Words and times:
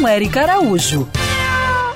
com 0.00 0.08
Érica 0.08 0.40
Araújo. 0.40 1.06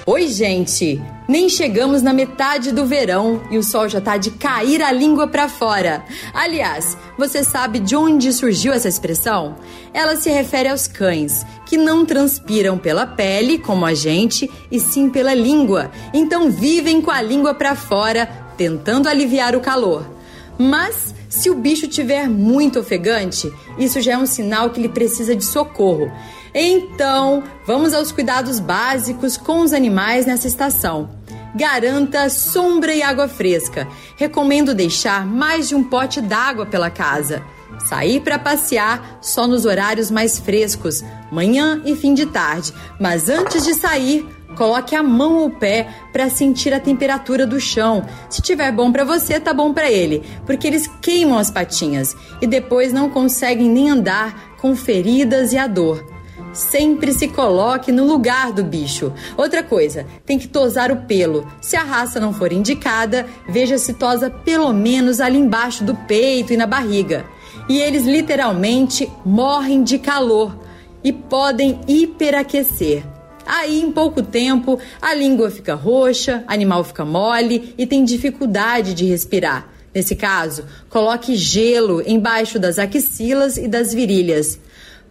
Oi, 0.05 0.29
gente! 0.29 1.03
Nem 1.27 1.49
chegamos 1.49 2.03
na 2.03 2.13
metade 2.13 2.71
do 2.71 2.85
verão 2.85 3.41
e 3.51 3.57
o 3.57 3.63
sol 3.63 3.89
já 3.89 3.99
tá 3.99 4.19
de 4.19 4.31
cair 4.33 4.83
a 4.83 4.93
língua 4.93 5.27
para 5.27 5.49
fora. 5.49 6.05
Aliás, 6.35 6.99
você 7.17 7.43
sabe 7.43 7.79
de 7.79 7.97
onde 7.97 8.31
surgiu 8.31 8.75
essa 8.75 8.91
expressão? 8.91 9.57
Ela 9.95 10.17
se 10.17 10.31
refere 10.31 10.69
aos 10.69 10.87
cães, 10.87 11.47
que 11.65 11.79
não 11.79 12.05
transpiram 12.05 12.77
pela 12.77 13.07
pele, 13.07 13.59
como 13.59 13.87
a 13.87 13.95
gente, 13.95 14.51
e 14.71 14.79
sim 14.79 15.09
pela 15.09 15.33
língua. 15.33 15.91
Então 16.13 16.51
vivem 16.51 17.01
com 17.01 17.11
a 17.11 17.23
língua 17.23 17.55
para 17.55 17.75
fora, 17.75 18.29
tentando 18.55 19.09
aliviar 19.09 19.57
o 19.57 19.61
calor. 19.61 20.14
Mas 20.59 21.15
se 21.29 21.51
o 21.51 21.55
bicho 21.55 21.89
tiver 21.89 22.29
muito 22.29 22.79
ofegante, 22.79 23.53
isso 23.79 24.01
já 24.01 24.13
é 24.13 24.19
um 24.19 24.27
sinal 24.27 24.71
que 24.71 24.81
ele 24.81 24.89
precisa 24.89 25.35
de 25.35 25.45
socorro. 25.45 26.11
Então, 26.55 27.43
vamos 27.67 27.93
aos 27.93 28.13
cuidados 28.13 28.61
básicos 28.61 29.37
com 29.37 29.61
os 29.61 29.73
animais 29.73 30.27
nessa 30.27 30.47
estação. 30.47 31.11
Garanta 31.57 32.29
sombra 32.29 32.95
e 32.95 33.03
água 33.03 33.29
fresca. 33.29 33.89
Recomendo 34.17 34.75
deixar 34.75 35.27
mais 35.27 35.69
de 35.69 35.75
um 35.75 35.83
pote 35.83 36.21
d'água 36.21 36.67
pela 36.67 36.91
casa. 36.91 37.43
Sair 37.79 38.21
para 38.21 38.39
passear 38.39 39.19
só 39.21 39.47
nos 39.47 39.65
horários 39.65 40.11
mais 40.11 40.39
frescos, 40.39 41.05
manhã 41.31 41.83
e 41.85 41.95
fim 41.95 42.15
de 42.15 42.27
tarde. 42.27 42.73
Mas 42.99 43.29
antes 43.29 43.65
de 43.65 43.75
sair, 43.75 44.27
coloque 44.57 44.95
a 44.95 45.03
mão 45.03 45.39
ou 45.39 45.51
pé 45.51 45.89
para 46.13 46.31
sentir 46.31 46.73
a 46.73 46.81
temperatura 46.81 47.47
do 47.47 47.61
chão. 47.61 48.05
Se 48.31 48.41
tiver 48.41 48.73
bom 48.73 48.91
para 48.91 49.05
você, 49.05 49.39
tá 49.39 49.53
bom 49.53 49.73
para 49.73 49.91
ele, 49.91 50.23
porque 50.47 50.67
eles 50.67 50.89
queimam 51.01 51.39
as 51.39 51.51
patinhas 51.51 52.17
e 52.41 52.47
depois 52.47 52.93
não 52.93 53.11
conseguem 53.11 53.69
nem 53.69 53.91
andar 53.91 54.57
com 54.59 54.75
feridas 54.75 55.53
e 55.53 55.59
a 55.59 55.67
dor. 55.67 56.15
Sempre 56.55 57.13
se 57.13 57.27
coloque 57.27 57.91
no 57.91 58.07
lugar 58.07 58.53
do 58.53 58.63
bicho. 58.63 59.13
Outra 59.37 59.61
coisa, 59.61 60.07
tem 60.25 60.39
que 60.39 60.47
tosar 60.47 60.93
o 60.93 61.03
pelo. 61.03 61.45
Se 61.61 61.75
a 61.75 61.83
raça 61.83 62.21
não 62.21 62.33
for 62.33 62.53
indicada, 62.53 63.27
veja 63.49 63.77
se 63.77 63.93
tosa 63.93 64.31
pelo 64.31 64.73
menos 64.73 65.21
ali 65.21 65.37
embaixo 65.37 65.83
do 65.83 65.97
peito 65.97 66.53
e 66.53 66.57
na 66.57 66.67
barriga. 66.67 67.25
E 67.69 67.79
eles 67.79 68.05
literalmente 68.05 69.11
morrem 69.25 69.83
de 69.83 69.99
calor 69.99 70.59
e 71.03 71.13
podem 71.13 71.81
hiperaquecer. 71.89 73.05
Aí, 73.47 73.81
em 73.81 73.93
pouco 73.93 74.23
tempo, 74.23 74.79
a 75.01 75.15
língua 75.15 75.51
fica 75.51 75.75
roxa, 75.75 76.45
animal 76.47 76.83
fica 76.83 77.05
mole 77.05 77.75
e 77.77 77.87
tem 77.87 78.05
dificuldade 78.05 78.95
de 78.95 79.05
respirar. 79.05 79.69
Nesse 79.95 80.17
caso, 80.17 80.65
coloque 80.89 81.37
gelo 81.37 82.03
embaixo 82.07 82.59
das 82.59 82.79
axilas 82.79 83.57
e 83.57 83.69
das 83.69 83.95
virilhas. 83.95 84.59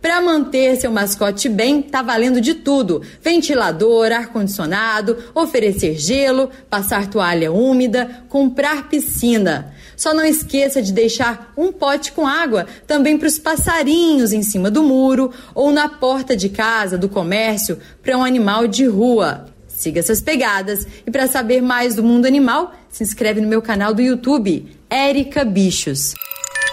Para 0.03 0.19
manter 0.19 0.75
seu 0.75 0.91
mascote 0.91 1.47
bem, 1.47 1.81
tá 1.81 2.01
valendo 2.01 2.41
de 2.41 2.55
tudo: 2.55 3.01
ventilador, 3.21 4.11
ar-condicionado, 4.11 5.17
oferecer 5.33 5.97
gelo, 5.97 6.49
passar 6.69 7.09
toalha 7.09 7.53
úmida, 7.53 8.25
comprar 8.27 8.89
piscina. 8.89 9.73
Só 9.95 10.13
não 10.13 10.25
esqueça 10.25 10.81
de 10.81 10.91
deixar 10.91 11.53
um 11.55 11.71
pote 11.71 12.11
com 12.11 12.27
água 12.27 12.67
também 12.85 13.17
para 13.17 13.29
os 13.29 13.39
passarinhos 13.39 14.33
em 14.33 14.43
cima 14.43 14.69
do 14.69 14.83
muro 14.83 15.31
ou 15.55 15.71
na 15.71 15.87
porta 15.87 16.35
de 16.35 16.49
casa, 16.49 16.97
do 16.97 17.07
comércio, 17.07 17.79
para 18.01 18.17
um 18.17 18.25
animal 18.25 18.67
de 18.67 18.85
rua. 18.85 19.45
Siga 19.69 20.01
essas 20.01 20.19
pegadas 20.19 20.85
e 21.07 21.11
para 21.11 21.27
saber 21.27 21.61
mais 21.61 21.95
do 21.95 22.03
mundo 22.03 22.25
animal, 22.25 22.75
se 22.89 23.03
inscreve 23.03 23.39
no 23.39 23.47
meu 23.47 23.61
canal 23.61 23.93
do 23.93 24.01
YouTube, 24.01 24.67
Érica 24.89 25.45
Bichos. 25.45 26.13